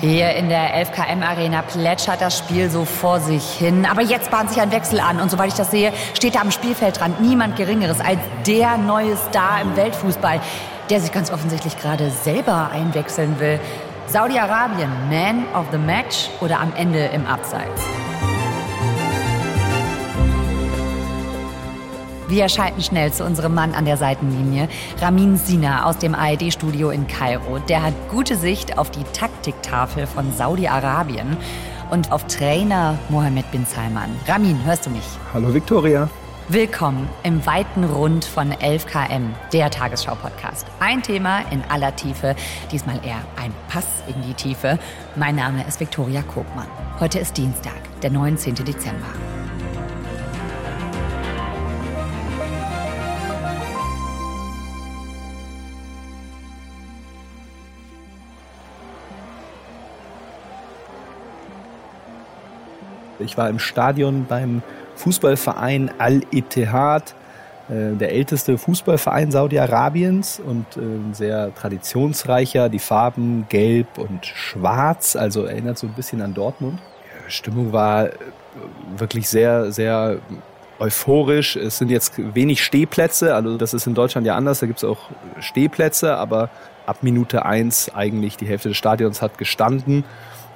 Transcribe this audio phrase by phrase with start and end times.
[0.00, 3.84] Hier in der 11KM Arena plätschert das Spiel so vor sich hin.
[3.84, 5.20] Aber jetzt bahnt sich ein Wechsel an.
[5.20, 9.60] Und soweit ich das sehe, steht da am Spielfeldrand niemand Geringeres als der neue Star
[9.60, 10.40] im Weltfußball,
[10.88, 13.58] der sich ganz offensichtlich gerade selber einwechseln will.
[14.06, 17.82] Saudi-Arabien, Man of the Match oder am Ende im Abseits?
[22.28, 24.68] Wir schalten schnell zu unserem Mann an der Seitenlinie,
[25.00, 27.58] Ramin Sina aus dem ARD-Studio in Kairo.
[27.58, 31.38] Der hat gute Sicht auf die Taktiktafel von Saudi-Arabien
[31.90, 34.10] und auf Trainer Mohammed bin Salman.
[34.26, 35.04] Ramin, hörst du mich?
[35.32, 36.10] Hallo Viktoria.
[36.50, 40.66] Willkommen im weiten Rund von 11KM, der Tagesschau-Podcast.
[40.80, 42.36] Ein Thema in aller Tiefe,
[42.70, 44.78] diesmal eher ein Pass in die Tiefe.
[45.16, 46.68] Mein Name ist Viktoria Kogmann.
[47.00, 48.54] Heute ist Dienstag, der 19.
[48.54, 49.37] Dezember.
[63.20, 64.62] Ich war im Stadion beim
[64.96, 67.14] Fußballverein Al-Ittihad,
[67.68, 72.68] äh, der älteste Fußballverein Saudi-Arabiens und äh, sehr traditionsreicher.
[72.68, 76.78] Die Farben gelb und schwarz, also erinnert so ein bisschen an Dortmund.
[77.26, 78.12] Die Stimmung war äh,
[78.96, 80.18] wirklich sehr, sehr
[80.78, 81.56] euphorisch.
[81.56, 84.84] Es sind jetzt wenig Stehplätze, also das ist in Deutschland ja anders, da gibt es
[84.84, 85.10] auch
[85.40, 86.50] Stehplätze, aber
[86.86, 90.04] ab Minute eins eigentlich die Hälfte des Stadions hat gestanden.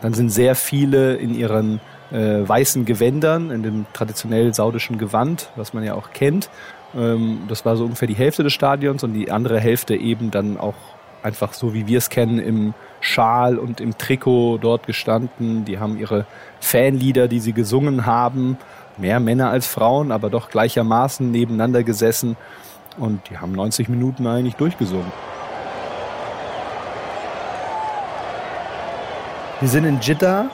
[0.01, 1.81] Dann sind sehr viele in ihren
[2.13, 6.51] äh, weißen Gewändern, in dem traditionell saudischen Gewand, was man ja auch kennt.
[6.95, 10.59] Ähm, das war so ungefähr die Hälfte des Stadions und die andere Hälfte eben dann
[10.59, 10.75] auch
[11.23, 15.65] einfach so, wie wir es kennen, im Schal und im Trikot dort gestanden.
[15.65, 16.27] Die haben ihre
[16.61, 18.59] Fanlieder, die sie gesungen haben,
[18.97, 22.37] mehr Männer als Frauen, aber doch gleichermaßen nebeneinander gesessen
[22.99, 25.13] und die haben 90 Minuten eigentlich durchgesungen.
[29.61, 30.51] Wir sind in Jeddah,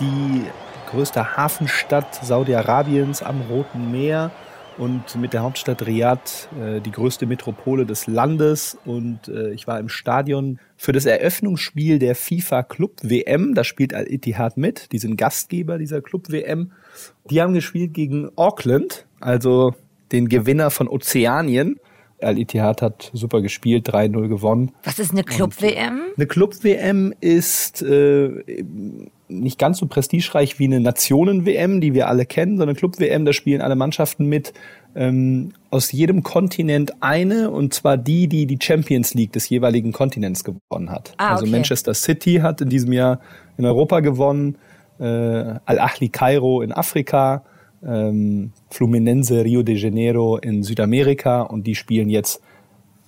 [0.00, 0.44] die
[0.90, 4.30] größte Hafenstadt Saudi-Arabiens am Roten Meer
[4.76, 8.76] und mit der Hauptstadt Riyadh äh, die größte Metropole des Landes.
[8.84, 13.54] Und äh, ich war im Stadion für das Eröffnungsspiel der FIFA Club WM.
[13.54, 14.92] Da spielt Al-Ittihad mit.
[14.92, 16.72] Die sind Gastgeber dieser Club WM.
[17.30, 19.74] Die haben gespielt gegen Auckland, also
[20.12, 21.78] den Gewinner von Ozeanien.
[22.24, 24.72] Al-Ittihad hat super gespielt, 3-0 gewonnen.
[24.82, 26.00] Was ist eine Club-WM?
[26.16, 28.64] Eine Club-WM ist äh,
[29.28, 33.60] nicht ganz so prestigereich wie eine Nationen-WM, die wir alle kennen, sondern Club-WM, da spielen
[33.60, 34.52] alle Mannschaften mit
[34.94, 40.44] ähm, aus jedem Kontinent eine, und zwar die, die die Champions League des jeweiligen Kontinents
[40.44, 41.14] gewonnen hat.
[41.16, 41.44] Ah, also okay.
[41.44, 43.20] Also Manchester City hat in diesem Jahr
[43.56, 44.56] in Europa gewonnen,
[44.98, 47.44] äh, Al-Ahli Kairo in Afrika,
[47.86, 52.40] ähm, Fluminense Rio de Janeiro in Südamerika und die spielen jetzt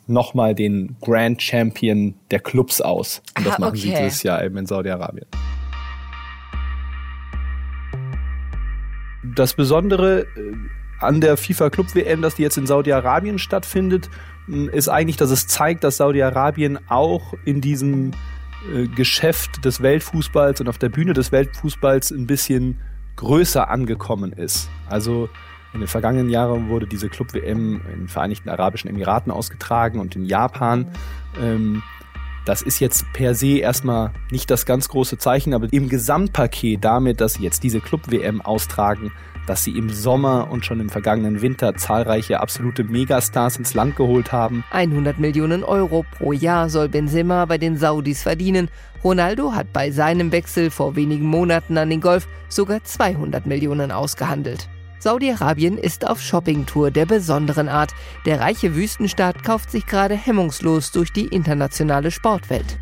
[0.07, 3.23] nochmal den Grand Champion der Clubs aus.
[3.37, 3.81] Und das Aha, machen okay.
[3.81, 5.27] sie dieses Jahr eben in Saudi-Arabien.
[9.35, 10.27] Das Besondere äh,
[11.01, 14.09] an der FIFA Club WM, dass die jetzt in Saudi-Arabien stattfindet,
[14.73, 18.13] ist eigentlich, dass es zeigt, dass Saudi-Arabien auch in diesem
[18.73, 22.79] äh, Geschäft des Weltfußballs und auf der Bühne des Weltfußballs ein bisschen
[23.17, 24.69] größer angekommen ist.
[24.89, 25.29] Also
[25.73, 30.25] in den vergangenen Jahren wurde diese Club-WM in den Vereinigten Arabischen Emiraten ausgetragen und in
[30.25, 30.87] Japan.
[31.41, 31.83] Ähm,
[32.47, 37.21] das ist jetzt per se erstmal nicht das ganz große Zeichen, aber im Gesamtpaket damit,
[37.21, 39.13] dass sie jetzt diese Club-WM austragen,
[39.47, 44.33] dass sie im Sommer und schon im vergangenen Winter zahlreiche absolute Megastars ins Land geholt
[44.33, 44.65] haben.
[44.71, 48.69] 100 Millionen Euro pro Jahr soll Benzema bei den Saudis verdienen.
[49.07, 54.69] Ronaldo hat bei seinem Wechsel vor wenigen Monaten an den Golf sogar 200 Millionen ausgehandelt.
[54.99, 57.93] Saudi-Arabien ist auf Shoppingtour der besonderen Art.
[58.25, 62.81] Der reiche Wüstenstaat kauft sich gerade hemmungslos durch die internationale Sportwelt.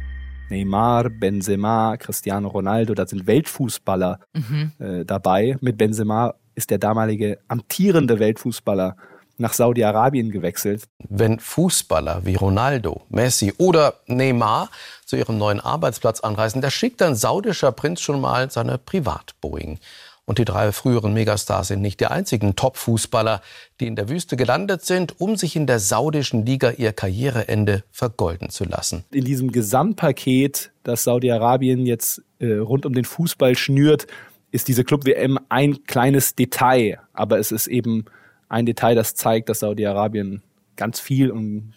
[0.48, 4.72] Neymar, Benzema, Cristiano Ronaldo, da sind Weltfußballer mhm.
[4.78, 5.58] äh, dabei.
[5.60, 8.96] Mit Benzema ist der damalige amtierende Weltfußballer
[9.36, 10.84] nach Saudi-Arabien gewechselt.
[11.08, 14.70] Wenn Fußballer wie Ronaldo, Messi oder Neymar
[15.14, 19.78] zu ihrem neuen Arbeitsplatz anreisen, da schickt ein saudischer Prinz schon mal seine Privat-Boeing.
[20.24, 23.40] Und die drei früheren Megastars sind nicht die einzigen Top-Fußballer,
[23.78, 28.50] die in der Wüste gelandet sind, um sich in der saudischen Liga ihr Karriereende vergolden
[28.50, 29.04] zu lassen.
[29.12, 34.08] In diesem Gesamtpaket, das Saudi-Arabien jetzt äh, rund um den Fußball schnürt,
[34.50, 36.98] ist diese Club-WM ein kleines Detail.
[37.12, 38.06] Aber es ist eben
[38.48, 40.42] ein Detail, das zeigt, dass Saudi-Arabien
[40.74, 41.74] ganz viel und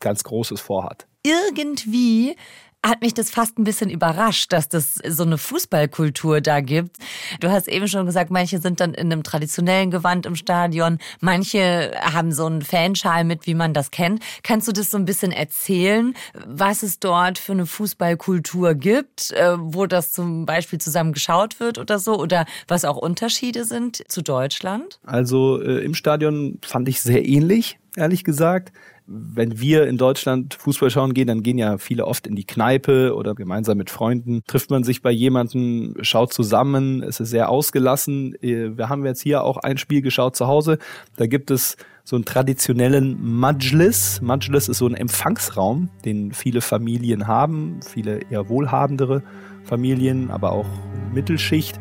[0.00, 1.06] ganz Großes vorhat.
[1.22, 2.36] Irgendwie
[2.84, 6.96] hat mich das fast ein bisschen überrascht, dass das so eine Fußballkultur da gibt.
[7.40, 11.92] Du hast eben schon gesagt, manche sind dann in einem traditionellen Gewand im Stadion, manche
[12.00, 14.22] haben so einen Fanschal mit, wie man das kennt.
[14.42, 16.14] Kannst du das so ein bisschen erzählen,
[16.46, 21.78] was es dort für eine Fußballkultur gibt, äh, wo das zum Beispiel zusammen geschaut wird
[21.78, 25.00] oder so, oder was auch Unterschiede sind zu Deutschland?
[25.04, 28.72] Also äh, im Stadion fand ich sehr ähnlich, ehrlich gesagt
[29.06, 33.14] wenn wir in Deutschland Fußball schauen gehen, dann gehen ja viele oft in die Kneipe
[33.14, 34.42] oder gemeinsam mit Freunden.
[34.46, 38.34] Trifft man sich bei jemandem, schaut zusammen, es ist sehr ausgelassen.
[38.42, 40.78] Äh, wir haben jetzt hier auch ein Spiel geschaut zu Hause.
[41.16, 44.20] Da gibt es so einen traditionellen Majlis.
[44.22, 49.22] Majlis ist so ein Empfangsraum, den viele Familien haben, viele eher wohlhabendere
[49.64, 50.66] Familien, aber auch
[51.12, 51.78] Mittelschicht.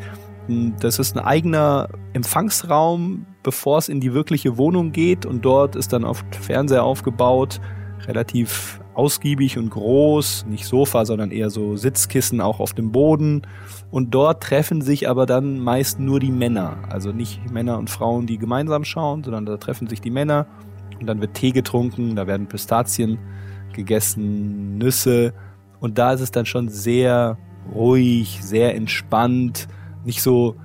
[0.80, 5.25] Das ist ein eigener Empfangsraum, bevor es in die wirkliche Wohnung geht.
[5.25, 7.62] Und dort ist dann oft Fernseher aufgebaut,
[8.07, 13.44] relativ ausgiebig und groß, nicht Sofa, sondern eher so Sitzkissen auch auf dem Boden.
[13.92, 16.80] Und dort treffen sich aber dann meist nur die Männer.
[16.89, 20.47] Also nicht Männer und Frauen, die gemeinsam schauen, sondern da treffen sich die Männer
[21.00, 23.19] und dann wird Tee getrunken, da werden Pistazien
[23.74, 25.33] gegessen, Nüsse.
[25.80, 27.38] Und da ist es dann schon sehr
[27.74, 29.68] ruhig, sehr entspannt
[30.06, 30.56] nicht so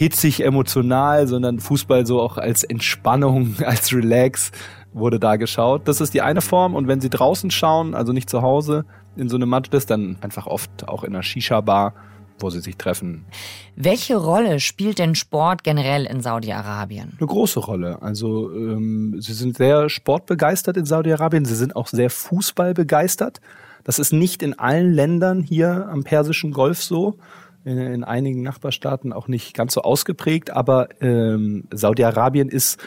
[0.00, 4.50] hitzig emotional, sondern Fußball so auch als Entspannung, als Relax
[4.94, 5.86] wurde da geschaut.
[5.86, 6.74] Das ist die eine Form.
[6.74, 10.46] Und wenn Sie draußen schauen, also nicht zu Hause in so einem Majlis, dann einfach
[10.46, 11.92] oft auch in einer Shisha-Bar,
[12.38, 13.26] wo sie sich treffen.
[13.76, 17.18] Welche Rolle spielt denn Sport generell in Saudi-Arabien?
[17.18, 18.00] Eine große Rolle.
[18.00, 21.44] Also ähm, sie sind sehr sportbegeistert in Saudi-Arabien.
[21.44, 23.42] Sie sind auch sehr fußballbegeistert.
[23.84, 27.18] Das ist nicht in allen Ländern hier am Persischen Golf so
[27.64, 32.78] in, in einigen Nachbarstaaten auch nicht ganz so ausgeprägt, aber ähm, Saudi-Arabien ist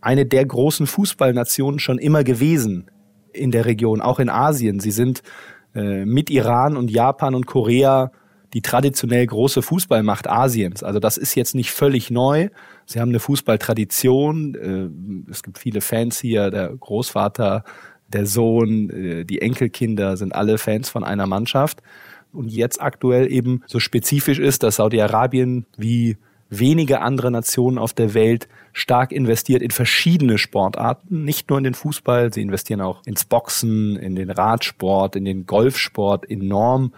[0.00, 2.90] eine der großen Fußballnationen schon immer gewesen
[3.32, 4.80] in der Region, auch in Asien.
[4.80, 5.22] Sie sind
[5.74, 8.10] äh, mit Iran und Japan und Korea
[8.52, 10.82] die traditionell große Fußballmacht Asiens.
[10.82, 12.48] Also das ist jetzt nicht völlig neu.
[12.84, 14.54] Sie haben eine Fußballtradition.
[14.54, 16.50] Äh, es gibt viele Fans hier.
[16.50, 17.64] Der Großvater,
[18.08, 21.82] der Sohn, äh, die Enkelkinder sind alle Fans von einer Mannschaft
[22.32, 26.16] und jetzt aktuell eben so spezifisch ist, dass Saudi-Arabien wie
[26.50, 31.74] wenige andere Nationen auf der Welt stark investiert in verschiedene Sportarten, nicht nur in den
[31.74, 36.92] Fußball, sie investieren auch ins Boxen, in den Radsport, in den Golfsport enorm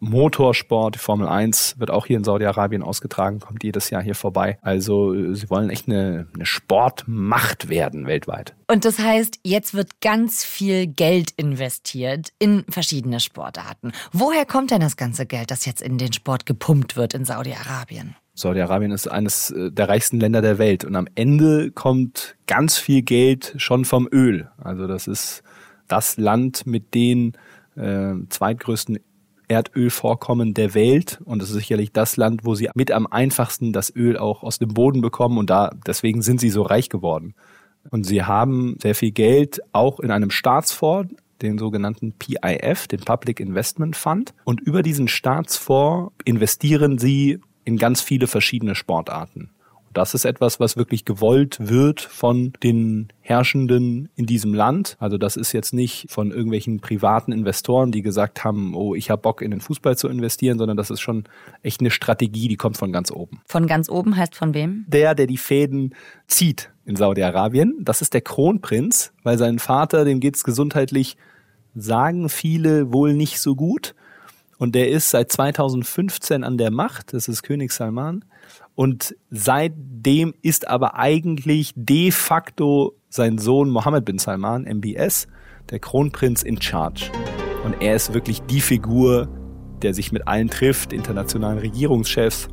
[0.00, 4.58] Motorsport, die Formel 1 wird auch hier in Saudi-Arabien ausgetragen, kommt jedes Jahr hier vorbei.
[4.62, 8.54] Also äh, sie wollen echt eine, eine Sportmacht werden weltweit.
[8.68, 13.92] Und das heißt, jetzt wird ganz viel Geld investiert in verschiedene Sportarten.
[14.12, 18.16] Woher kommt denn das ganze Geld, das jetzt in den Sport gepumpt wird in Saudi-Arabien?
[18.34, 23.02] Saudi-Arabien ist eines äh, der reichsten Länder der Welt und am Ende kommt ganz viel
[23.02, 24.50] Geld schon vom Öl.
[24.58, 25.42] Also das ist
[25.88, 27.32] das Land mit den
[27.76, 28.98] äh, zweitgrößten
[29.48, 33.94] Erdölvorkommen der Welt und es ist sicherlich das Land, wo sie mit am einfachsten das
[33.94, 37.34] Öl auch aus dem Boden bekommen und da deswegen sind sie so reich geworden.
[37.90, 43.40] Und sie haben sehr viel Geld auch in einem Staatsfonds, den sogenannten PIF, den Public
[43.40, 44.34] Investment Fund.
[44.44, 49.50] Und über diesen Staatsfonds investieren sie in ganz viele verschiedene Sportarten.
[49.96, 54.98] Das ist etwas, was wirklich gewollt wird von den Herrschenden in diesem Land.
[55.00, 59.22] Also das ist jetzt nicht von irgendwelchen privaten Investoren, die gesagt haben, oh, ich habe
[59.22, 61.24] Bock in den Fußball zu investieren, sondern das ist schon
[61.62, 63.40] echt eine Strategie, die kommt von ganz oben.
[63.46, 64.84] Von ganz oben heißt von wem?
[64.86, 65.94] Der, der die Fäden
[66.26, 67.78] zieht in Saudi-Arabien.
[67.80, 71.16] Das ist der Kronprinz, weil sein Vater, dem geht's gesundheitlich,
[71.74, 73.94] sagen viele wohl nicht so gut.
[74.58, 77.14] Und der ist seit 2015 an der Macht.
[77.14, 78.26] Das ist König Salman.
[78.76, 85.26] Und seitdem ist aber eigentlich de facto sein Sohn Mohammed bin Salman, MBS,
[85.70, 87.10] der Kronprinz in Charge.
[87.64, 89.28] Und er ist wirklich die Figur,
[89.80, 92.48] der sich mit allen trifft, internationalen Regierungschefs.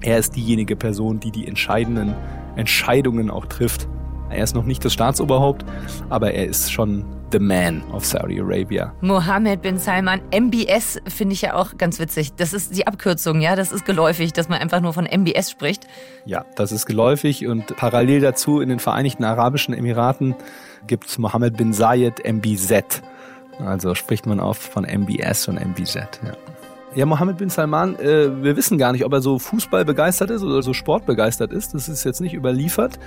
[0.00, 2.14] Er ist diejenige Person, die die entscheidenden
[2.56, 3.88] Entscheidungen auch trifft.
[4.30, 5.66] Er ist noch nicht das Staatsoberhaupt,
[6.08, 8.92] aber er ist schon the man of Saudi Arabia.
[9.00, 12.34] Mohammed bin Salman, MBS finde ich ja auch ganz witzig.
[12.34, 15.86] Das ist die Abkürzung, ja, das ist geläufig, dass man einfach nur von MBS spricht.
[16.24, 20.34] Ja, das ist geläufig und parallel dazu in den Vereinigten Arabischen Emiraten
[20.86, 23.02] gibt es Mohammed bin Zayed MBZ.
[23.58, 25.96] Also spricht man oft von MBS und MBZ.
[25.96, 26.51] Ja.
[26.94, 30.42] Ja, Mohammed bin Salman, äh, wir wissen gar nicht, ob er so Fußball begeistert ist
[30.42, 31.72] oder so Sport begeistert ist.
[31.72, 32.98] Das ist jetzt nicht überliefert.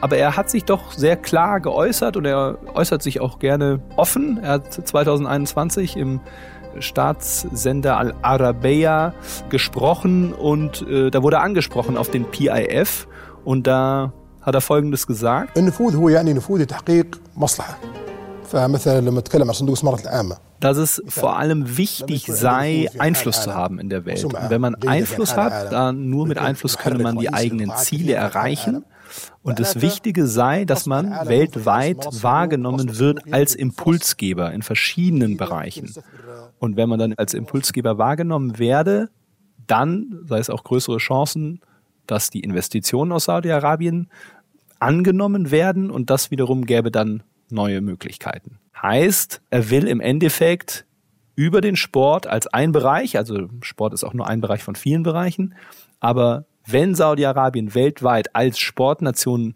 [0.00, 4.38] Aber er hat sich doch sehr klar geäußert und er äußert sich auch gerne offen.
[4.42, 6.20] Er hat 2021 im
[6.78, 9.12] Staatssender Al Arabiya
[9.50, 13.06] gesprochen und äh, da wurde er angesprochen auf den PIF
[13.44, 15.58] und da hat er Folgendes gesagt.
[20.60, 24.24] Dass es vor allem wichtig sei, Einfluss zu haben in der Welt.
[24.24, 28.84] Und wenn man Einfluss hat, dann nur mit Einfluss könne man die eigenen Ziele erreichen.
[29.42, 35.94] Und das Wichtige sei, dass man weltweit wahrgenommen wird als Impulsgeber in verschiedenen Bereichen.
[36.58, 39.08] Und wenn man dann als Impulsgeber wahrgenommen werde,
[39.66, 41.60] dann sei es auch größere Chancen,
[42.06, 44.08] dass die Investitionen aus Saudi-Arabien
[44.78, 48.58] angenommen werden und das wiederum gäbe dann neue Möglichkeiten.
[48.80, 50.86] Heißt, er will im Endeffekt
[51.34, 55.02] über den Sport als ein Bereich, also Sport ist auch nur ein Bereich von vielen
[55.02, 55.54] Bereichen,
[56.00, 59.54] aber wenn Saudi-Arabien weltweit als Sportnation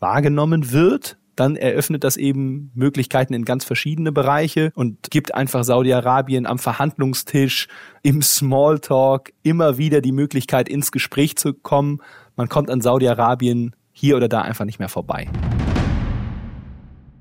[0.00, 6.46] wahrgenommen wird, dann eröffnet das eben Möglichkeiten in ganz verschiedene Bereiche und gibt einfach Saudi-Arabien
[6.46, 7.68] am Verhandlungstisch,
[8.02, 12.02] im Smalltalk immer wieder die Möglichkeit, ins Gespräch zu kommen.
[12.34, 15.28] Man kommt an Saudi-Arabien hier oder da einfach nicht mehr vorbei.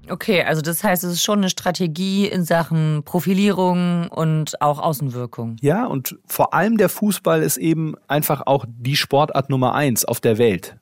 [0.09, 5.57] Okay, also das heißt, es ist schon eine Strategie in Sachen Profilierung und auch Außenwirkung.
[5.61, 10.19] Ja, und vor allem der Fußball ist eben einfach auch die Sportart Nummer eins auf
[10.19, 10.77] der Welt.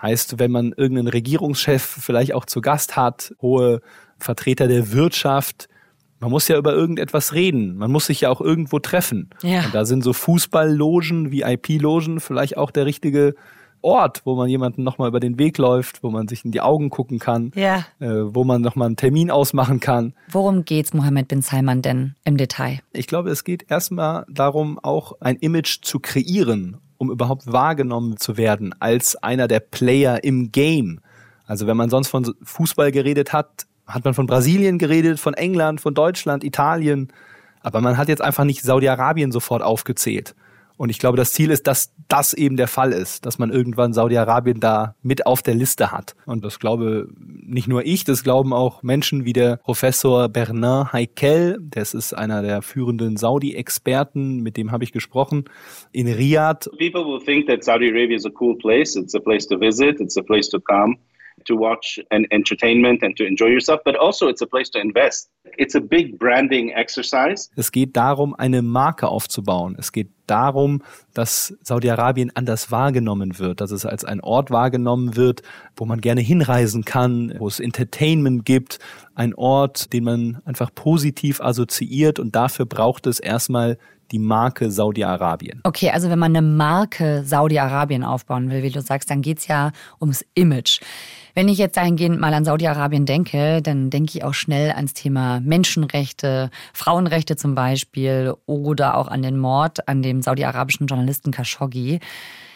[0.00, 3.80] Heißt, wenn man irgendeinen Regierungschef vielleicht auch zu Gast hat, hohe
[4.18, 5.68] Vertreter der Wirtschaft,
[6.22, 7.76] man muss ja über irgendetwas reden.
[7.76, 9.30] Man muss sich ja auch irgendwo treffen.
[9.42, 9.64] Ja.
[9.64, 13.34] Und da sind so Fußballlogen, VIP-Logen vielleicht auch der richtige
[13.82, 16.90] Ort, wo man jemanden nochmal über den Weg läuft, wo man sich in die Augen
[16.90, 17.84] gucken kann, ja.
[18.00, 20.14] äh, wo man nochmal einen Termin ausmachen kann.
[20.30, 22.80] Worum geht's Mohammed bin Salman denn im Detail?
[22.92, 28.36] Ich glaube, es geht erstmal darum, auch ein Image zu kreieren, um überhaupt wahrgenommen zu
[28.36, 31.00] werden als einer der Player im Game.
[31.46, 35.80] Also wenn man sonst von Fußball geredet hat, hat man von Brasilien geredet, von England,
[35.80, 37.12] von Deutschland, Italien.
[37.60, 40.34] Aber man hat jetzt einfach nicht Saudi-Arabien sofort aufgezählt.
[40.82, 43.92] Und ich glaube, das Ziel ist, dass das eben der Fall ist, dass man irgendwann
[43.92, 46.16] Saudi-Arabien da mit auf der Liste hat.
[46.26, 51.60] Und das glaube nicht nur ich, das glauben auch Menschen wie der Professor Bernard Heikel.
[51.62, 55.44] Das ist einer der führenden Saudi-Experten, mit dem habe ich gesprochen,
[55.92, 56.68] in Riyadh.
[56.78, 58.96] People will think that Saudi Arabia is a cool place.
[58.96, 60.00] It's a place to visit.
[60.00, 60.96] It's a place to come
[61.46, 65.30] to watch and entertainment and to enjoy yourself, but also it's a place to invest.
[65.58, 67.50] It's a big branding exercise.
[67.56, 69.76] Es geht darum, eine Marke aufzubauen.
[69.78, 75.42] Es geht darum, dass Saudi-Arabien anders wahrgenommen wird, dass es als ein Ort wahrgenommen wird,
[75.76, 78.78] wo man gerne hinreisen kann, wo es Entertainment gibt,
[79.14, 83.76] ein Ort, den man einfach positiv assoziiert und dafür braucht es erstmal
[84.12, 85.60] die Marke Saudi-Arabien.
[85.64, 89.48] Okay, also wenn man eine Marke Saudi-Arabien aufbauen will, wie du sagst, dann geht es
[89.48, 90.80] ja ums Image.
[91.34, 95.40] Wenn ich jetzt dahingehend mal an Saudi-Arabien denke, dann denke ich auch schnell ans Thema
[95.40, 102.00] Menschenrechte, Frauenrechte zum Beispiel oder auch an den Mord an dem saudi-arabischen Journalisten Khashoggi.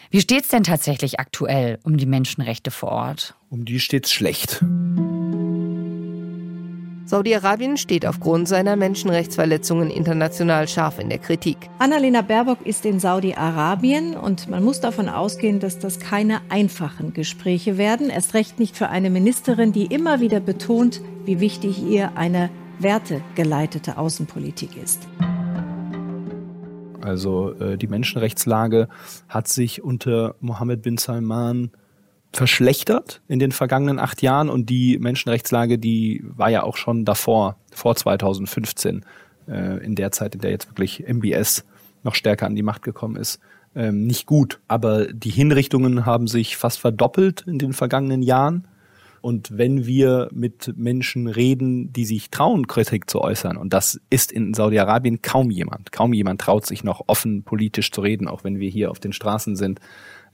[0.09, 3.35] Wie steht es denn tatsächlich aktuell um die Menschenrechte vor Ort?
[3.49, 4.63] Um die steht es schlecht.
[7.07, 11.57] Saudi-Arabien steht aufgrund seiner Menschenrechtsverletzungen international scharf in der Kritik.
[11.79, 17.77] Annalena Baerbock ist in Saudi-Arabien und man muss davon ausgehen, dass das keine einfachen Gespräche
[17.77, 18.09] werden.
[18.09, 23.97] Erst recht nicht für eine Ministerin, die immer wieder betont, wie wichtig ihr eine wertegeleitete
[23.97, 25.07] Außenpolitik ist.
[27.07, 28.87] Also äh, die Menschenrechtslage
[29.29, 31.71] hat sich unter Mohammed bin Salman
[32.33, 37.55] verschlechtert in den vergangenen acht Jahren und die Menschenrechtslage, die war ja auch schon davor,
[37.73, 39.05] vor 2015,
[39.47, 41.65] äh, in der Zeit, in der jetzt wirklich MBS
[42.03, 43.39] noch stärker an die Macht gekommen ist,
[43.75, 44.59] ähm, nicht gut.
[44.67, 48.67] Aber die Hinrichtungen haben sich fast verdoppelt in den vergangenen Jahren.
[49.27, 54.31] Und wenn wir mit Menschen reden, die sich trauen, Kritik zu äußern, und das ist
[54.31, 58.61] in Saudi-Arabien kaum jemand, kaum jemand traut sich noch offen politisch zu reden, auch wenn
[58.61, 59.81] wir hier auf den Straßen sind,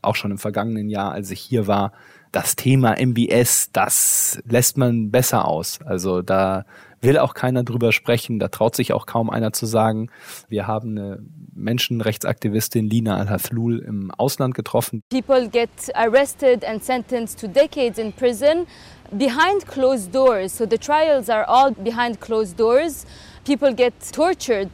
[0.04, 1.92] auch schon im vergangenen Jahr, als ich hier war,
[2.32, 5.82] das Thema MBS, das lässt man besser aus.
[5.82, 6.64] Also da
[7.04, 10.10] will auch keiner drüber sprechen, da traut sich auch kaum einer zu sagen.
[10.48, 11.20] Wir haben eine
[11.54, 15.02] Menschenrechtsaktivistin Lina Al-Hathlul im Ausland getroffen.
[15.10, 18.66] People get arrested and sentenced to decades in prison
[19.12, 20.58] behind closed doors.
[20.58, 23.06] So the trials are all behind closed doors.
[23.46, 24.70] People get tortured.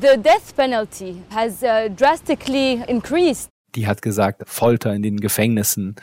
[0.00, 5.96] The death penalty has uh, drastically increased die hat gesagt, Folter in den Gefängnissen,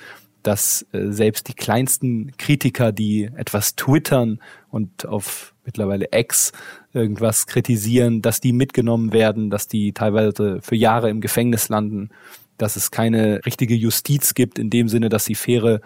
[0.44, 4.40] dass äh, selbst die kleinsten Kritiker, die etwas twittern
[4.70, 6.52] und auf mittlerweile X
[6.94, 12.10] irgendwas kritisieren, dass die mitgenommen werden, dass die teilweise für Jahre im Gefängnis landen,
[12.58, 15.82] dass es keine richtige Justiz gibt in dem Sinne, dass sie faire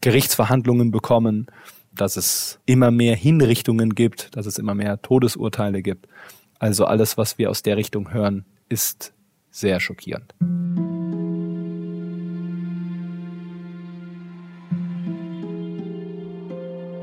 [0.00, 1.46] Gerichtsverhandlungen bekommen,
[1.92, 6.06] dass es immer mehr Hinrichtungen gibt, dass es immer mehr Todesurteile gibt.
[6.58, 9.12] Also alles, was wir aus der Richtung hören, ist
[9.50, 10.34] sehr schockierend.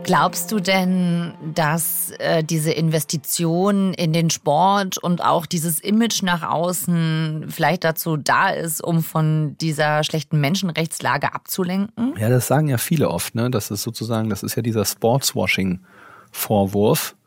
[0.07, 6.43] Glaubst du denn, dass äh, diese Investition in den Sport und auch dieses Image nach
[6.43, 12.13] außen vielleicht dazu da ist, um von dieser schlechten Menschenrechtslage abzulenken?
[12.17, 13.51] Ja, das sagen ja viele oft, ne?
[13.51, 17.17] Das ist sozusagen, das ist ja dieser Sportswashing-Vorwurf,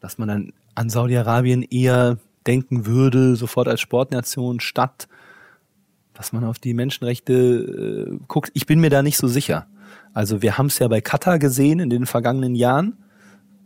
[0.00, 5.06] dass man dann an Saudi-Arabien eher denken würde, sofort als Sportnation, statt
[6.14, 8.50] dass man auf die Menschenrechte äh, guckt.
[8.54, 9.66] Ich bin mir da nicht so sicher.
[10.14, 12.96] Also wir haben es ja bei Katar gesehen in den vergangenen Jahren.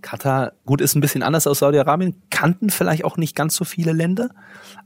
[0.00, 3.93] Katar, gut, ist ein bisschen anders aus Saudi-Arabien, kannten vielleicht auch nicht ganz so viele
[3.93, 4.31] Länder,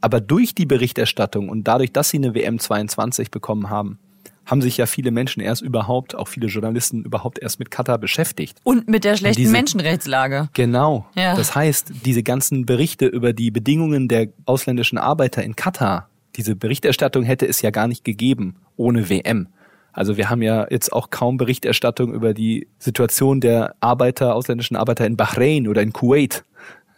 [0.00, 3.98] aber durch die Berichterstattung und dadurch, dass sie eine WM 22 bekommen haben,
[4.46, 8.58] haben sich ja viele Menschen erst überhaupt, auch viele Journalisten überhaupt erst mit Katar beschäftigt.
[8.64, 10.48] Und mit der schlechten diese, Menschenrechtslage.
[10.54, 11.06] Genau.
[11.14, 11.36] Ja.
[11.36, 17.22] Das heißt, diese ganzen Berichte über die Bedingungen der ausländischen Arbeiter in Katar, diese Berichterstattung
[17.22, 19.48] hätte es ja gar nicht gegeben ohne WM.
[19.92, 25.06] Also wir haben ja jetzt auch kaum Berichterstattung über die Situation der Arbeiter, ausländischen Arbeiter
[25.06, 26.44] in Bahrain oder in Kuwait.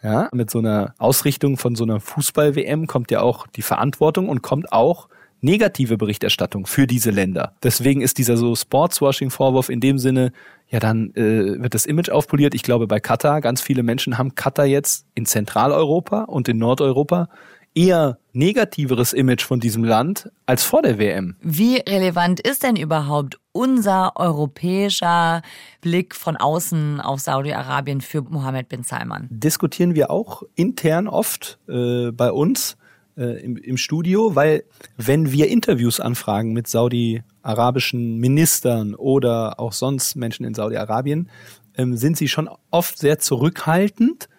[0.03, 4.43] Ja, mit so einer Ausrichtung von so einer Fußball-WM kommt ja auch die Verantwortung und
[4.43, 5.09] kommt auch
[5.41, 7.53] negative Berichterstattung für diese Länder.
[7.63, 10.31] Deswegen ist dieser so Sportswashing-Vorwurf in dem Sinne,
[10.69, 12.55] ja, dann äh, wird das Image aufpoliert.
[12.55, 17.29] Ich glaube, bei Katar, ganz viele Menschen haben Katar jetzt in Zentraleuropa und in Nordeuropa
[17.75, 21.35] eher negativeres Image von diesem Land als vor der WM.
[21.41, 25.41] Wie relevant ist denn überhaupt unser europäischer
[25.81, 29.27] Blick von außen auf Saudi-Arabien für Mohammed bin Salman?
[29.29, 32.77] Diskutieren wir auch intern oft äh, bei uns
[33.17, 34.63] äh, im, im Studio, weil
[34.97, 41.29] wenn wir Interviews anfragen mit saudi-arabischen Ministern oder auch sonst Menschen in Saudi-Arabien,
[41.77, 44.29] ähm, sind sie schon oft sehr zurückhaltend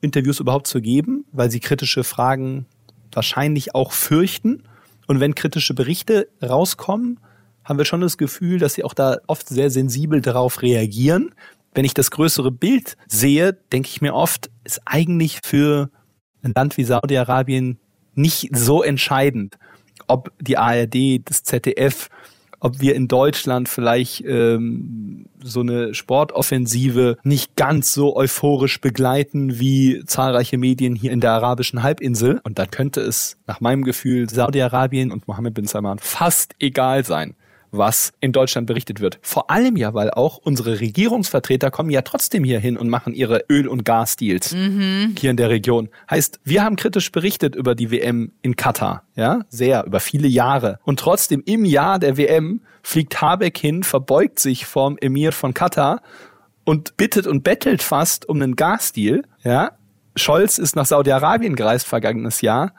[0.00, 2.66] Interviews überhaupt zu geben, weil sie kritische Fragen
[3.14, 4.64] wahrscheinlich auch fürchten.
[5.06, 7.18] Und wenn kritische Berichte rauskommen,
[7.64, 11.34] haben wir schon das Gefühl, dass sie auch da oft sehr sensibel darauf reagieren.
[11.74, 15.90] Wenn ich das größere Bild sehe, denke ich mir oft, ist eigentlich für
[16.42, 17.78] ein Land wie Saudi-Arabien
[18.14, 19.58] nicht so entscheidend,
[20.06, 22.08] ob die ARD, das ZDF
[22.62, 30.04] ob wir in Deutschland vielleicht ähm, so eine Sportoffensive nicht ganz so euphorisch begleiten wie
[30.06, 32.40] zahlreiche Medien hier in der arabischen Halbinsel.
[32.44, 37.34] Und da könnte es nach meinem Gefühl Saudi-Arabien und Mohammed bin Salman fast egal sein,
[37.72, 39.18] was in Deutschland berichtet wird.
[39.22, 43.44] Vor allem ja, weil auch unsere Regierungsvertreter kommen ja trotzdem hier hin und machen ihre
[43.48, 45.14] Öl- und Gasdeals mhm.
[45.18, 45.88] hier in der Region.
[46.08, 50.78] Heißt, wir haben kritisch berichtet über die WM in Katar, ja, sehr, über viele Jahre.
[50.84, 56.02] Und trotzdem im Jahr der WM fliegt Habeck hin, verbeugt sich vorm Emir von Katar
[56.64, 59.72] und bittet und bettelt fast um einen Gasdeal, ja.
[60.14, 62.74] Scholz ist nach Saudi-Arabien gereist vergangenes Jahr,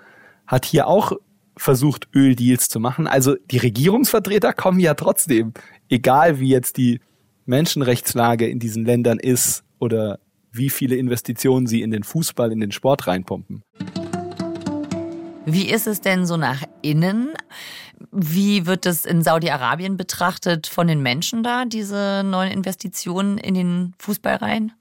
[0.45, 1.13] hat hier auch
[1.57, 3.07] versucht, Öldeals zu machen.
[3.07, 5.53] Also die Regierungsvertreter kommen ja trotzdem,
[5.89, 6.99] egal wie jetzt die
[7.45, 10.19] Menschenrechtslage in diesen Ländern ist oder
[10.51, 13.63] wie viele Investitionen sie in den Fußball, in den Sport reinpumpen.
[15.45, 17.33] Wie ist es denn so nach innen?
[18.11, 23.93] Wie wird es in Saudi-Arabien betrachtet von den Menschen da, diese neuen Investitionen in den
[23.99, 24.71] Fußball rein?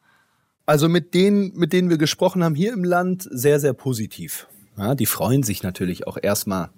[0.67, 4.47] Also mit denen, mit denen wir gesprochen haben hier im Land, sehr, sehr positiv.
[4.77, 6.71] Ja, die freuen sich natürlich auch erstmal,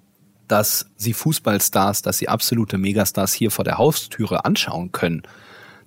[0.49, 5.23] dass sie Fußballstars, dass sie absolute Megastars hier vor der Haustüre anschauen können.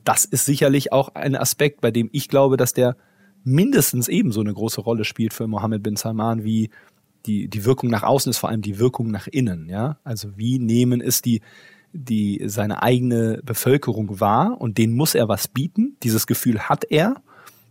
[0.04, 2.96] Das ist sicherlich auch ein Aspekt, bei dem ich glaube, dass der
[3.44, 6.70] mindestens ebenso eine große Rolle spielt für Mohammed bin Salman wie
[7.26, 9.98] die, die Wirkung nach außen ist vor allem die Wirkung nach innen, ja.
[10.04, 11.42] Also wie nehmen es die,
[11.94, 15.98] die, seine eigene Bevölkerung wahr und denen muss er was bieten.
[16.04, 17.16] Dieses Gefühl hat er.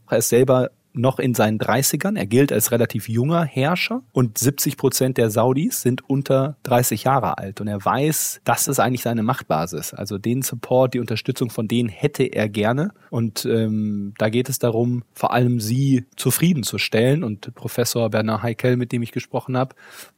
[0.09, 2.17] Er ist selber noch in seinen 30ern.
[2.17, 7.39] Er gilt als relativ junger Herrscher und 70 Prozent der Saudis sind unter 30 Jahre
[7.39, 7.61] alt.
[7.61, 9.95] Und er weiß, das ist eigentlich seine Machtbasis.
[9.95, 12.93] Also den Support, die Unterstützung von denen hätte er gerne.
[13.11, 17.25] Und ähm, da geht es darum, vor allem sie zufriedenzustellen.
[17.25, 19.75] Und Professor Bernard Heikel, mit dem ich gesprochen habe,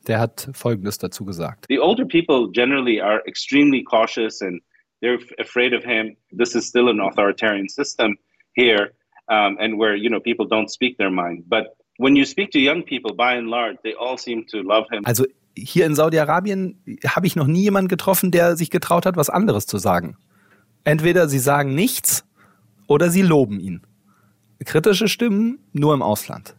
[0.06, 1.66] der hat Folgendes dazu gesagt.
[1.68, 4.62] The older people generally are extremely cautious and
[5.02, 6.16] they're afraid of him.
[6.36, 8.18] This is still an authoritarian system
[8.54, 8.92] here
[9.28, 11.44] um, and where you know people don't speak their mind.
[11.48, 14.86] But when you speak to young people, by and large, they all seem to love
[14.90, 15.04] him.
[15.04, 15.24] Also
[15.56, 19.66] hier in Saudi-Arabien habe ich noch nie jemanden getroffen, der sich getraut hat, was anderes
[19.66, 20.16] zu sagen.
[20.84, 22.24] Entweder sie sagen nichts
[22.86, 23.82] oder sie loben ihn.
[24.64, 26.56] Kritische Stimmen nur im Ausland.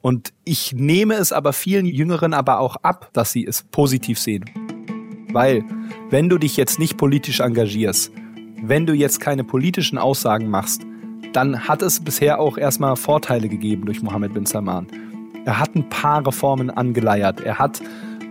[0.00, 4.44] Und ich nehme es aber vielen Jüngeren aber auch ab, dass sie es positiv sehen.
[5.32, 5.64] Weil,
[6.10, 8.12] wenn du dich jetzt nicht politisch engagierst,
[8.60, 10.82] wenn du jetzt keine politischen Aussagen machst,
[11.32, 14.86] dann hat es bisher auch erstmal Vorteile gegeben durch Mohammed bin Salman.
[15.44, 17.40] Er hat ein paar Reformen angeleiert.
[17.40, 17.80] Er hat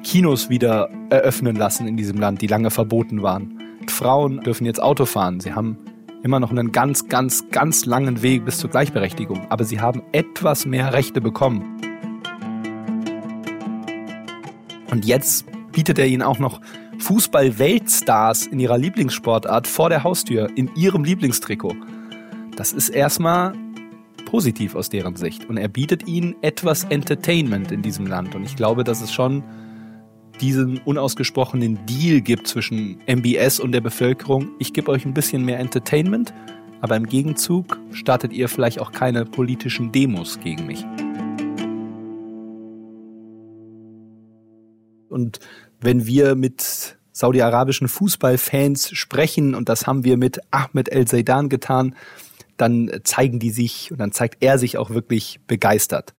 [0.04, 3.60] Kinos wieder eröffnen lassen in diesem Land, die lange verboten waren.
[3.88, 5.40] Frauen dürfen jetzt Auto fahren.
[5.40, 5.78] Sie haben
[6.24, 9.48] immer noch einen ganz, ganz, ganz langen Weg bis zur Gleichberechtigung.
[9.50, 11.78] Aber sie haben etwas mehr Rechte bekommen.
[14.92, 16.62] Und jetzt bietet er ihnen auch noch
[17.00, 21.76] Fußball-Weltstars in ihrer Lieblingssportart vor der Haustür, in ihrem Lieblingstrikot.
[22.56, 23.54] Das ist erstmal
[24.26, 25.50] positiv aus deren Sicht.
[25.50, 28.36] Und er bietet ihnen etwas Entertainment in diesem Land.
[28.36, 29.44] Und ich glaube, dass es schon
[30.40, 34.50] diesen unausgesprochenen Deal gibt zwischen MBS und der Bevölkerung.
[34.58, 36.34] Ich gebe euch ein bisschen mehr Entertainment,
[36.82, 40.84] aber im Gegenzug startet ihr vielleicht auch keine politischen Demos gegen mich.
[45.10, 45.40] Und
[45.80, 51.96] wenn wir mit saudi-arabischen Fußballfans sprechen, und das haben wir mit Ahmed El Zaidan getan,
[52.62, 56.14] dann zeigen die sich und dann zeigt er sich auch wirklich begeistert.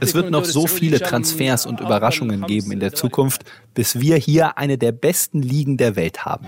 [0.00, 4.56] Es wird noch so viele Transfers und Überraschungen geben in der Zukunft, bis wir hier
[4.56, 6.46] eine der besten Ligen der Welt haben.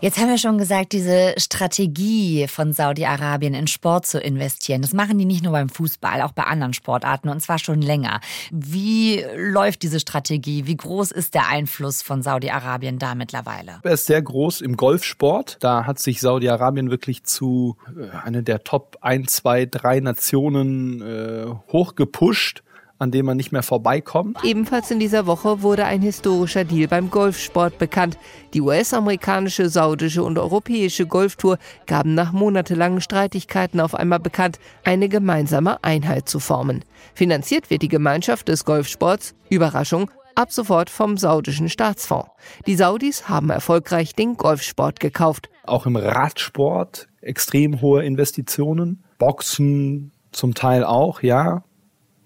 [0.00, 5.18] Jetzt haben wir schon gesagt, diese Strategie von Saudi-Arabien in Sport zu investieren, das machen
[5.18, 8.20] die nicht nur beim Fußball, auch bei anderen Sportarten und zwar schon länger.
[8.52, 10.66] Wie läuft diese Strategie?
[10.66, 13.80] Wie groß ist der Einfluss von Saudi-Arabien da mittlerweile?
[13.82, 15.56] Er ist sehr groß im Golfsport.
[15.60, 21.46] Da hat sich Saudi-Arabien wirklich zu äh, einer der Top 1, 2, 3 Nationen äh,
[21.72, 22.62] hochgepusht
[22.98, 24.38] an dem man nicht mehr vorbeikommt.
[24.42, 28.18] Ebenfalls in dieser Woche wurde ein historischer Deal beim Golfsport bekannt.
[28.54, 35.82] Die US-amerikanische, saudische und europäische Golftour gaben nach monatelangen Streitigkeiten auf einmal bekannt, eine gemeinsame
[35.84, 36.84] Einheit zu formen.
[37.14, 42.30] Finanziert wird die Gemeinschaft des Golfsports, Überraschung, ab sofort vom saudischen Staatsfonds.
[42.66, 45.50] Die Saudis haben erfolgreich den Golfsport gekauft.
[45.64, 51.64] Auch im Radsport extrem hohe Investitionen, Boxen zum Teil auch, ja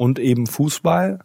[0.02, 1.20] und eben Fußball.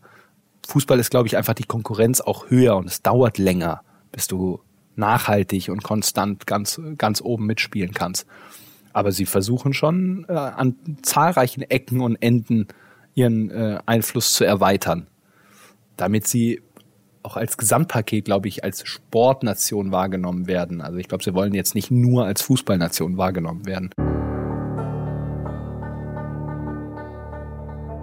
[0.68, 4.60] Fußball ist, glaube ich, einfach die Konkurrenz auch höher und es dauert länger, bis du
[4.96, 8.28] nachhaltig und konstant ganz, ganz oben mitspielen kannst.
[8.94, 12.68] Aber sie versuchen schon äh, an zahlreichen Ecken und Enden
[13.16, 15.08] ihren äh, Einfluss zu erweitern,
[15.96, 16.62] damit sie
[17.24, 20.82] auch als Gesamtpaket, glaube ich, als Sportnation wahrgenommen werden.
[20.82, 23.90] Also ich glaube, sie wollen jetzt nicht nur als Fußballnation wahrgenommen werden.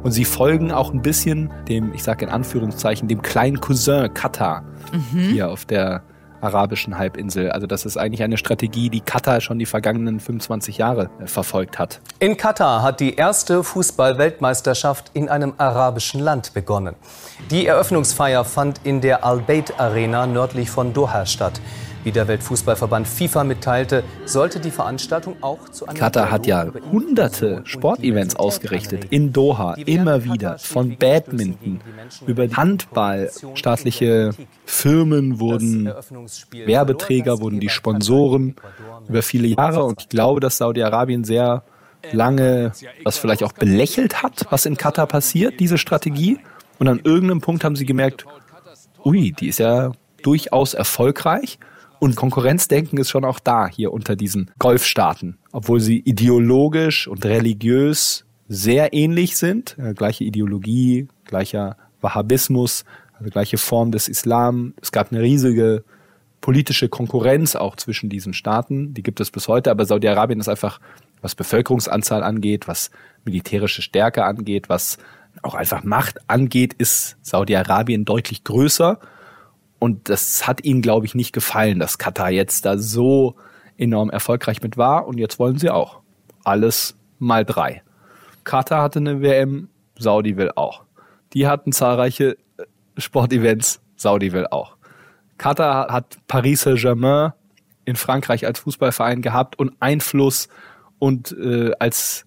[0.04, 4.62] Und sie folgen auch ein bisschen dem, ich sage in Anführungszeichen, dem kleinen Cousin Katar
[4.92, 5.18] mhm.
[5.18, 6.02] hier auf der
[6.42, 7.50] arabischen Halbinsel.
[7.50, 11.78] Also das ist eigentlich eine Strategie, die Katar schon die vergangenen 25 Jahre äh, verfolgt
[11.78, 12.00] hat.
[12.18, 16.94] In Katar hat die erste Fußball-Weltmeisterschaft in einem arabischen Land begonnen.
[17.50, 21.62] Die Eröffnungsfeier fand in der Al-Bayt Arena nördlich von Doha statt.
[22.04, 27.62] Wie der Weltfußballverband FIFA mitteilte, sollte die Veranstaltung auch zu einem Katar hat ja hunderte
[27.64, 31.80] Sportevents ausgerichtet in Doha, immer wieder, von Badminton
[32.26, 33.30] über Handball.
[33.54, 34.32] Staatliche
[34.66, 35.90] Firmen wurden
[36.52, 38.54] Werbeträger, wurden die Sponsoren
[39.08, 39.84] über viele Jahre.
[39.84, 41.62] Und ich glaube, dass Saudi-Arabien sehr
[42.12, 46.38] lange das vielleicht auch belächelt hat, was in Katar passiert, diese Strategie.
[46.78, 48.26] Und an irgendeinem Punkt haben sie gemerkt,
[49.04, 51.58] ui, die ist ja durchaus erfolgreich.
[51.98, 58.24] Und Konkurrenzdenken ist schon auch da hier unter diesen Golfstaaten, obwohl sie ideologisch und religiös
[58.48, 62.84] sehr ähnlich sind, äh, gleiche Ideologie, gleicher Wahhabismus,
[63.18, 64.74] also gleiche Form des Islam.
[64.82, 65.84] Es gab eine riesige
[66.40, 70.78] politische Konkurrenz auch zwischen diesen Staaten, die gibt es bis heute, aber Saudi-Arabien ist einfach,
[71.22, 72.90] was Bevölkerungsanzahl angeht, was
[73.24, 74.98] militärische Stärke angeht, was
[75.42, 79.00] auch einfach Macht angeht, ist Saudi-Arabien deutlich größer
[79.78, 83.36] und das hat ihnen, glaube ich, nicht gefallen, dass Katar jetzt da so
[83.76, 85.06] enorm erfolgreich mit war.
[85.06, 86.00] Und jetzt wollen sie auch.
[86.44, 87.82] Alles mal drei.
[88.44, 90.84] Katar hatte eine WM, Saudi will auch.
[91.32, 92.64] Die hatten zahlreiche äh,
[92.98, 94.76] Sportevents, Saudi will auch.
[95.38, 97.32] Katar hat Paris Saint-Germain
[97.84, 100.48] in Frankreich als Fußballverein gehabt und Einfluss
[100.98, 102.26] und äh, als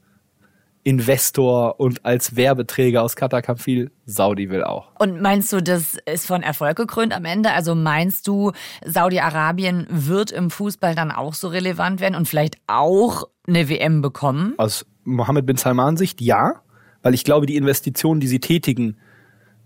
[0.87, 4.87] Investor und als Werbeträger aus Katar kam viel, Saudi will auch.
[4.97, 7.51] Und meinst du, das ist von Erfolg gekrönt am Ende?
[7.51, 8.53] Also meinst du,
[8.85, 14.53] Saudi-Arabien wird im Fußball dann auch so relevant werden und vielleicht auch eine WM bekommen?
[14.55, 16.61] Aus Mohammed bin Salman Sicht ja,
[17.01, 18.95] weil ich glaube, die Investitionen, die sie tätigen,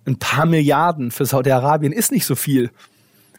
[0.08, 2.72] ein paar Milliarden für Saudi-Arabien ist nicht so viel.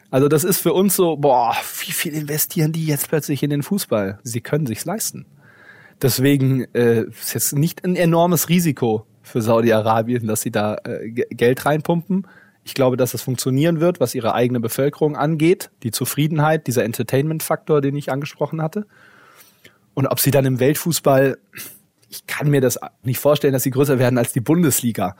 [0.09, 1.53] Also das ist für uns so, boah,
[1.85, 4.19] wie viel investieren die jetzt plötzlich in den Fußball?
[4.23, 5.25] Sie können sich's leisten.
[6.03, 11.65] Deswegen äh, ist jetzt nicht ein enormes Risiko für Saudi-Arabien, dass sie da äh, Geld
[11.65, 12.27] reinpumpen.
[12.65, 17.79] Ich glaube, dass es funktionieren wird, was ihre eigene Bevölkerung angeht, die Zufriedenheit, dieser Entertainment-Faktor,
[17.79, 18.85] den ich angesprochen hatte.
[19.93, 21.37] Und ob sie dann im Weltfußball,
[22.09, 25.15] ich kann mir das nicht vorstellen, dass sie größer werden als die Bundesliga.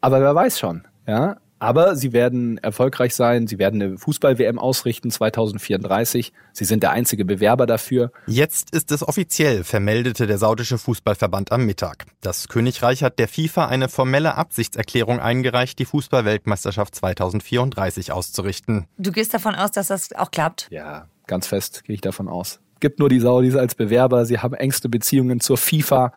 [0.00, 1.36] Aber wer weiß schon, ja.
[1.60, 3.46] Aber sie werden erfolgreich sein.
[3.46, 6.32] Sie werden eine Fußball-WM ausrichten 2034.
[6.52, 8.12] Sie sind der einzige Bewerber dafür.
[8.26, 12.06] Jetzt ist es offiziell, vermeldete der saudische Fußballverband am Mittag.
[12.22, 18.86] Das Königreich hat der FIFA eine formelle Absichtserklärung eingereicht, die Fußball-Weltmeisterschaft 2034 auszurichten.
[18.96, 20.68] Du gehst davon aus, dass das auch klappt?
[20.70, 22.60] Ja, ganz fest gehe ich davon aus.
[22.80, 24.24] Gibt nur die Saudis als Bewerber.
[24.24, 26.14] Sie haben engste Beziehungen zur FIFA.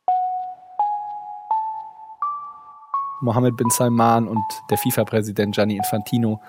[3.23, 6.41] Mohammed bin Salman und der FIFA-Präsident Gianni Infantino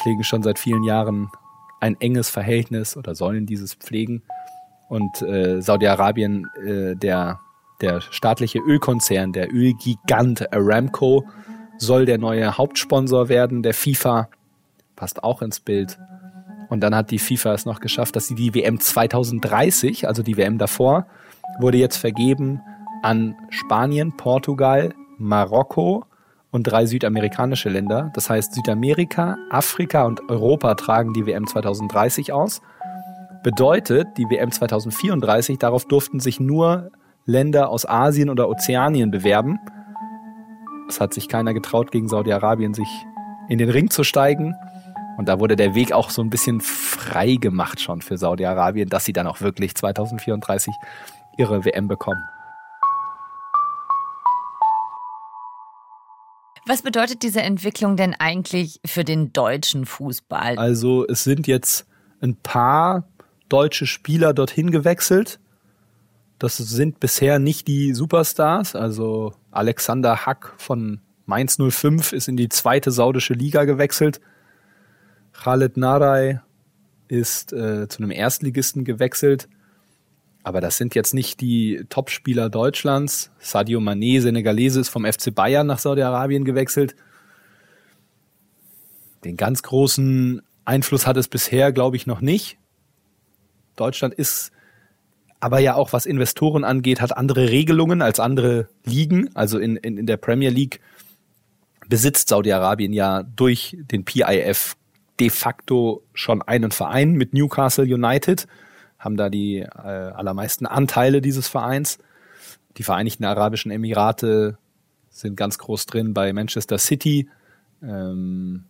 [0.00, 1.30] pflegen schon seit vielen Jahren
[1.80, 4.22] ein enges Verhältnis oder sollen dieses pflegen.
[4.88, 7.40] Und äh, Saudi-Arabien, äh, der,
[7.80, 11.26] der staatliche Ölkonzern, der Ölgigant Aramco,
[11.78, 14.28] soll der neue Hauptsponsor werden der FIFA.
[14.96, 15.98] Passt auch ins Bild.
[16.68, 20.36] Und dann hat die FIFA es noch geschafft, dass sie die WM 2030, also die
[20.36, 21.06] WM davor,
[21.58, 22.60] wurde jetzt vergeben
[23.02, 26.04] an Spanien, Portugal, Marokko
[26.50, 28.10] und drei südamerikanische Länder.
[28.14, 32.60] Das heißt, Südamerika, Afrika und Europa tragen die WM 2030 aus.
[33.42, 36.90] Bedeutet, die WM 2034, darauf durften sich nur
[37.24, 39.58] Länder aus Asien oder Ozeanien bewerben.
[40.88, 42.88] Es hat sich keiner getraut, gegen Saudi-Arabien sich
[43.48, 44.54] in den Ring zu steigen.
[45.16, 49.04] Und da wurde der Weg auch so ein bisschen frei gemacht schon für Saudi-Arabien, dass
[49.04, 50.74] sie dann auch wirklich 2034
[51.36, 52.22] ihre WM bekommen.
[56.66, 60.58] Was bedeutet diese Entwicklung denn eigentlich für den deutschen Fußball?
[60.58, 61.86] Also es sind jetzt
[62.20, 63.08] ein paar
[63.48, 65.40] deutsche Spieler dorthin gewechselt.
[66.38, 68.76] Das sind bisher nicht die Superstars.
[68.76, 74.20] Also Alexander Hack von Mainz 05 ist in die zweite saudische Liga gewechselt.
[75.32, 76.40] Khaled Naray
[77.08, 79.48] ist äh, zu einem Erstligisten gewechselt.
[80.44, 83.30] Aber das sind jetzt nicht die Topspieler Deutschlands.
[83.38, 86.96] Sadio Mané, Senegalese, ist vom FC Bayern nach Saudi-Arabien gewechselt.
[89.24, 92.58] Den ganz großen Einfluss hat es bisher, glaube ich, noch nicht.
[93.76, 94.50] Deutschland ist
[95.38, 99.34] aber ja auch, was Investoren angeht, hat andere Regelungen als andere Ligen.
[99.34, 100.80] Also in, in, in der Premier League
[101.88, 104.76] besitzt Saudi-Arabien ja durch den PIF
[105.18, 108.46] de facto schon einen Verein mit Newcastle United
[109.02, 111.98] haben da die äh, allermeisten Anteile dieses Vereins.
[112.76, 114.56] Die Vereinigten Arabischen Emirate
[115.10, 117.28] sind ganz groß drin bei Manchester City,
[117.82, 118.64] ähm,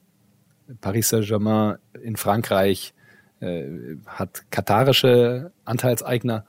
[0.81, 2.95] Paris Saint-Germain in Frankreich
[3.41, 6.47] äh, hat katarische Anteilseigner.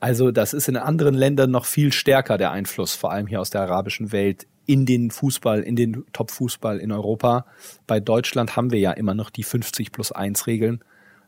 [0.00, 3.50] Also das ist in anderen Ländern noch viel stärker der Einfluss, vor allem hier aus
[3.50, 7.46] der arabischen Welt, in den Fußball, in den Top-Fußball in Europa.
[7.86, 10.82] Bei Deutschland haben wir ja immer noch die 50 plus 1 Regeln.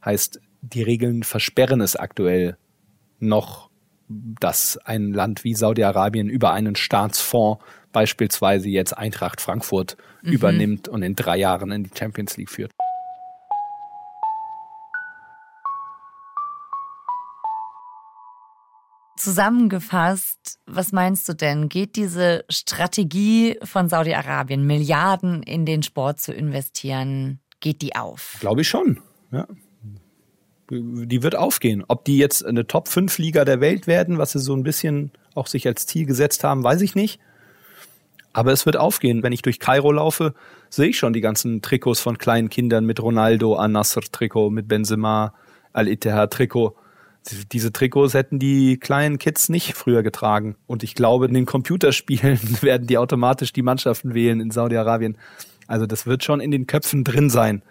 [0.04, 0.40] Heißt,
[0.72, 2.57] die Regeln versperren es aktuell
[3.18, 3.70] noch,
[4.09, 10.33] dass ein Land wie Saudi-Arabien über einen Staatsfonds beispielsweise jetzt Eintracht Frankfurt mhm.
[10.33, 12.72] übernimmt und in drei Jahren in die Champions League führt.
[19.16, 21.68] Zusammengefasst, was meinst du denn?
[21.68, 28.37] Geht diese Strategie von Saudi-Arabien, Milliarden in den Sport zu investieren, geht die auf?
[28.40, 29.00] Glaube ich schon.
[29.31, 29.46] Ja
[30.82, 31.84] die wird aufgehen.
[31.88, 35.66] Ob die jetzt eine Top-5-Liga der Welt werden, was sie so ein bisschen auch sich
[35.66, 37.20] als Ziel gesetzt haben, weiß ich nicht.
[38.32, 39.22] Aber es wird aufgehen.
[39.22, 40.34] Wenn ich durch Kairo laufe,
[40.68, 45.34] sehe ich schon die ganzen Trikots von kleinen Kindern mit Ronaldo, Al-Nasr-Trikot, mit Benzema,
[45.72, 46.74] Al-Ittihad-Trikot.
[47.52, 50.56] Diese Trikots hätten die kleinen Kids nicht früher getragen.
[50.66, 55.16] Und ich glaube, in den Computerspielen werden die automatisch die Mannschaften wählen in Saudi-Arabien.
[55.66, 57.62] Also das wird schon in den Köpfen drin sein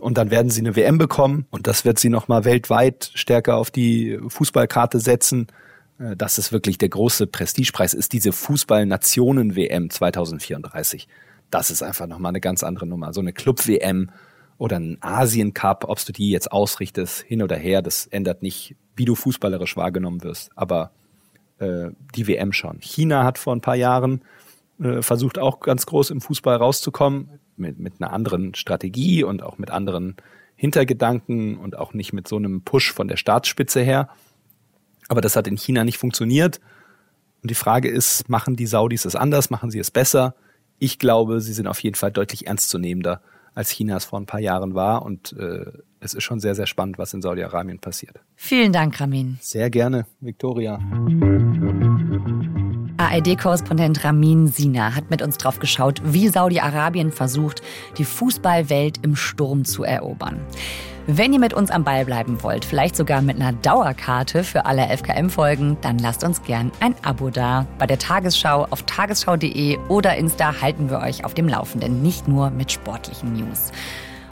[0.00, 3.70] und dann werden sie eine WM bekommen und das wird sie nochmal weltweit stärker auf
[3.70, 5.48] die Fußballkarte setzen.
[6.02, 11.08] Äh, dass es wirklich der große Prestigepreis ist, diese Fußball-Nationen-WM 2034.
[11.50, 13.12] Das ist einfach nochmal eine ganz andere Nummer.
[13.12, 14.10] So eine Club-WM
[14.58, 19.04] oder ein Asien-Cup, ob du die jetzt ausrichtest, hin oder her, das ändert nicht, wie
[19.04, 20.50] du fußballerisch wahrgenommen wirst.
[20.56, 20.92] Aber
[21.58, 22.80] äh, die WM schon.
[22.80, 24.22] China hat vor ein paar Jahren
[24.80, 29.58] äh, versucht auch ganz groß im Fußball rauszukommen mit, mit einer anderen Strategie und auch
[29.58, 30.16] mit anderen
[30.56, 34.08] Hintergedanken und auch nicht mit so einem Push von der Staatsspitze her.
[35.08, 36.60] Aber das hat in China nicht funktioniert.
[37.42, 39.50] Und die Frage ist, machen die Saudis es anders?
[39.50, 40.34] Machen sie es besser?
[40.78, 43.20] Ich glaube, sie sind auf jeden Fall deutlich ernstzunehmender,
[43.54, 45.02] als China es vor ein paar Jahren war.
[45.02, 45.66] Und äh,
[46.00, 48.20] es ist schon sehr, sehr spannend, was in Saudi-Arabien passiert.
[48.36, 49.38] Vielen Dank, Ramin.
[49.40, 50.78] Sehr gerne, Victoria.
[52.96, 57.62] ARD-Korrespondent Ramin Sina hat mit uns drauf geschaut, wie Saudi-Arabien versucht,
[57.98, 60.40] die Fußballwelt im Sturm zu erobern.
[61.06, 64.86] Wenn ihr mit uns am Ball bleiben wollt, vielleicht sogar mit einer Dauerkarte für alle
[64.96, 67.66] FKM-Folgen, dann lasst uns gern ein Abo da.
[67.78, 72.50] Bei der Tagesschau auf tagesschau.de oder Insta halten wir euch auf dem Laufenden, nicht nur
[72.50, 73.72] mit sportlichen News.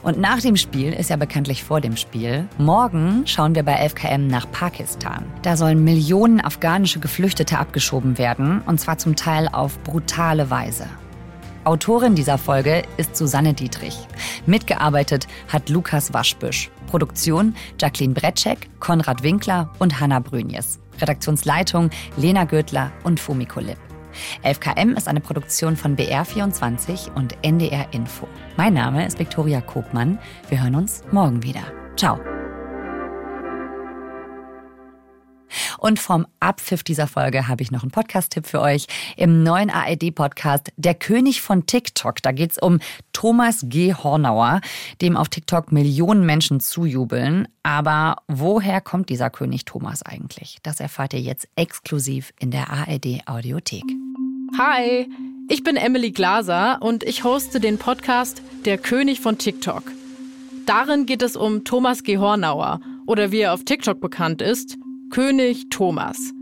[0.03, 2.49] Und nach dem Spiel ist ja bekanntlich vor dem Spiel.
[2.59, 5.27] Morgen schauen wir bei 11KM nach Pakistan.
[5.43, 10.87] Da sollen Millionen afghanische Geflüchtete abgeschoben werden, und zwar zum Teil auf brutale Weise.
[11.65, 13.99] Autorin dieser Folge ist Susanne Dietrich.
[14.47, 16.71] Mitgearbeitet hat Lukas Waschbüsch.
[16.87, 20.79] Produktion Jacqueline Bretschek, Konrad Winkler und Hanna Brünjes.
[21.01, 23.90] Redaktionsleitung Lena Gödler und Fumiko Lipp.
[24.45, 28.29] 11KM ist eine Produktion von BR24 und NDR Info.
[28.57, 30.19] Mein Name ist Viktoria Kogmann.
[30.49, 31.63] Wir hören uns morgen wieder.
[31.97, 32.21] Ciao.
[35.79, 38.87] Und vom Abpfiff dieser Folge habe ich noch einen Podcast-Tipp für euch.
[39.17, 42.23] Im neuen ARD-Podcast Der König von TikTok.
[42.23, 42.81] Da geht es um
[43.13, 43.95] Thomas G.
[43.95, 44.61] Hornauer,
[45.01, 47.49] dem auf TikTok Millionen Menschen zujubeln.
[47.63, 50.59] Aber woher kommt dieser König Thomas eigentlich?
[50.63, 53.85] Das erfahrt ihr jetzt exklusiv in der ARD-Audiothek.
[54.59, 55.09] Hi,
[55.49, 59.85] ich bin Emily Glaser und ich hoste den Podcast Der König von TikTok.
[60.67, 62.19] Darin geht es um Thomas G.
[62.19, 64.77] Hornauer oder wie er auf TikTok bekannt ist,
[65.11, 66.33] König Thomas.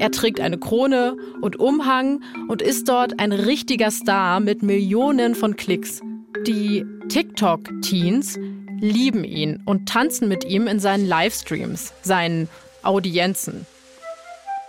[0.00, 5.56] Er trägt eine Krone und Umhang und ist dort ein richtiger Star mit Millionen von
[5.56, 6.02] Klicks.
[6.46, 8.38] Die TikTok-Teens
[8.80, 12.50] lieben ihn und tanzen mit ihm in seinen Livestreams, seinen
[12.82, 13.64] Audienzen.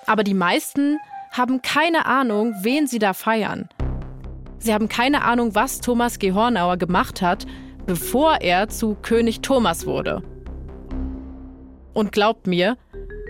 [0.06, 0.98] Aber die meisten
[1.32, 3.68] haben keine Ahnung, wen sie da feiern.
[4.60, 6.32] Sie haben keine Ahnung, was Thomas G.
[6.32, 7.46] Hornauer gemacht hat,
[7.86, 10.24] bevor er zu König Thomas wurde.
[11.94, 12.78] Und glaubt mir,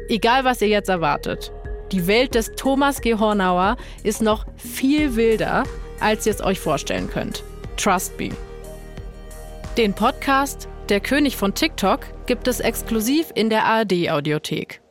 [0.10, 1.52] Egal, was ihr jetzt erwartet,
[1.92, 3.16] die Welt des Thomas G.
[3.16, 5.64] Hornauer ist noch viel wilder,
[6.00, 7.44] als ihr es euch vorstellen könnt.
[7.76, 8.30] Trust me.
[9.78, 14.82] Den Podcast Der König von TikTok gibt es exklusiv in der ARD-Audiothek.